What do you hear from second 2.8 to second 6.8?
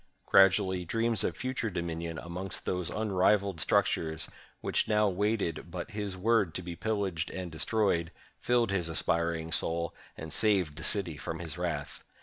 unrivaled structures, which now waited but his word to be